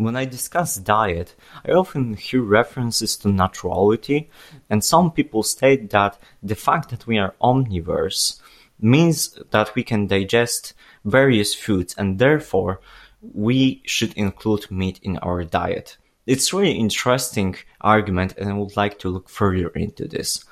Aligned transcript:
When 0.00 0.16
I 0.16 0.24
discuss 0.24 0.76
diet, 0.76 1.34
I 1.62 1.72
often 1.72 2.14
hear 2.14 2.40
references 2.40 3.18
to 3.18 3.28
naturality, 3.28 4.28
and 4.70 4.82
some 4.82 5.12
people 5.12 5.42
state 5.42 5.90
that 5.90 6.18
the 6.42 6.54
fact 6.54 6.88
that 6.88 7.06
we 7.06 7.18
are 7.18 7.34
omnivores 7.42 8.40
means 8.80 9.38
that 9.50 9.74
we 9.74 9.82
can 9.82 10.06
digest 10.06 10.72
various 11.04 11.54
foods 11.54 11.94
and 11.98 12.18
therefore 12.18 12.80
we 13.20 13.82
should 13.84 14.14
include 14.14 14.70
meat 14.70 14.98
in 15.02 15.18
our 15.18 15.44
diet. 15.44 15.98
It's 16.24 16.54
really 16.54 16.78
interesting 16.78 17.56
argument 17.82 18.38
and 18.38 18.48
I 18.48 18.54
would 18.54 18.78
like 18.78 18.98
to 19.00 19.10
look 19.10 19.28
further 19.28 19.68
into 19.68 20.08
this. 20.08 20.42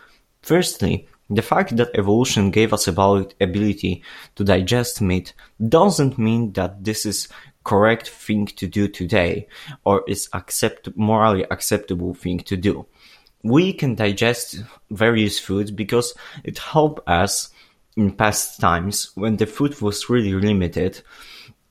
Firstly, 0.42 1.08
the 1.30 1.42
fact 1.42 1.74
that 1.78 1.94
evolution 1.94 2.50
gave 2.50 2.74
us 2.74 2.84
the 2.84 3.32
ability 3.40 4.02
to 4.36 4.44
digest 4.44 5.00
meat 5.00 5.32
doesn't 5.68 6.18
mean 6.18 6.52
that 6.52 6.84
this 6.84 7.06
is 7.06 7.28
correct 7.68 8.08
thing 8.08 8.46
to 8.46 8.66
do 8.66 8.88
today 8.88 9.46
or 9.84 10.02
is 10.08 10.30
accept 10.32 10.88
morally 10.96 11.44
acceptable 11.50 12.14
thing 12.14 12.38
to 12.38 12.56
do. 12.56 12.86
We 13.42 13.74
can 13.74 13.94
digest 13.94 14.62
various 14.90 15.38
foods 15.38 15.70
because 15.70 16.14
it 16.44 16.56
helped 16.56 17.06
us 17.06 17.50
in 17.94 18.12
past 18.12 18.58
times 18.58 19.10
when 19.16 19.36
the 19.36 19.44
food 19.44 19.78
was 19.82 20.08
really 20.08 20.32
limited 20.32 21.02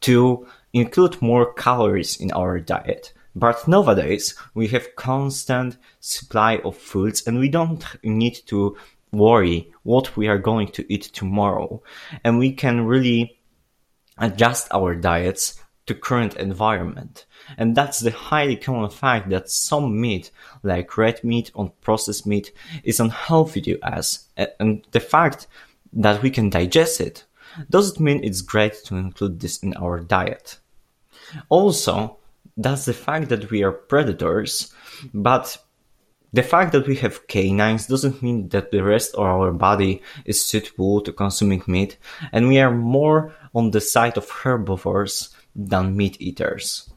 to 0.02 0.46
include 0.72 1.20
more 1.20 1.52
calories 1.54 2.22
in 2.22 2.32
our 2.32 2.60
diet. 2.60 3.12
But 3.36 3.68
nowadays 3.68 4.36
we 4.54 4.68
have 4.68 4.96
constant 4.96 5.78
supply 6.00 6.58
of 6.64 6.78
foods 6.78 7.26
and 7.26 7.40
we 7.40 7.50
don't 7.50 7.84
need 8.04 8.36
to 8.48 8.78
worry 9.12 9.74
what 9.82 10.16
we 10.16 10.28
are 10.28 10.38
going 10.38 10.68
to 10.74 10.94
eat 10.94 11.10
tomorrow. 11.12 11.82
And 12.24 12.38
we 12.38 12.52
can 12.52 12.86
really 12.86 13.40
adjust 14.20 14.68
our 14.72 14.94
diets 14.94 15.60
to 15.88 15.96
current 15.96 16.36
environment. 16.36 17.26
And 17.58 17.76
that's 17.76 18.00
the 18.00 18.12
highly 18.12 18.56
common 18.56 18.90
fact 18.90 19.30
that 19.30 19.50
some 19.50 20.00
meat, 20.00 20.32
like 20.64 20.98
red 20.98 21.24
meat 21.24 21.52
or 21.54 21.72
processed 21.82 22.28
meat, 22.28 22.52
is 22.84 23.00
unhealthy 23.00 23.62
to 23.62 23.80
us. 23.82 24.28
And 24.60 24.86
the 24.92 25.00
fact 25.00 25.48
that 25.94 26.22
we 26.22 26.30
can 26.30 26.50
digest 26.50 27.02
it 27.02 27.26
doesn't 27.70 28.00
mean 28.00 28.24
it's 28.24 28.42
great 28.42 28.76
to 28.86 28.96
include 28.96 29.40
this 29.40 29.58
in 29.64 29.74
our 29.76 30.00
diet. 30.00 30.60
Also, 31.50 32.18
that's 32.56 32.86
the 32.86 32.94
fact 32.94 33.30
that 33.30 33.50
we 33.50 33.64
are 33.64 33.72
predators, 33.72 34.74
but 35.14 35.58
the 36.34 36.44
fact 36.44 36.74
that 36.74 36.88
we 36.88 36.96
have 36.98 37.28
canines 37.28 37.88
doesn't 37.88 38.22
mean 38.22 38.50
that 38.50 38.72
the 38.72 38.84
rest 38.84 39.16
of 39.16 39.22
our 39.22 39.52
body 39.52 40.02
is 40.26 40.44
suitable 40.44 41.02
to 41.02 41.14
consuming 41.14 41.64
meat, 41.68 41.98
and 42.32 42.48
we 42.48 42.60
are 42.60 42.72
more 42.72 43.34
on 43.56 43.72
the 43.72 43.82
side 43.82 44.18
of 44.18 44.30
herbivores 44.30 45.36
than 45.58 45.98
meat 45.98 46.22
eaters. 46.22 46.90